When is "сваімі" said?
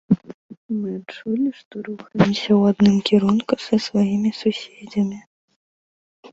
3.87-4.31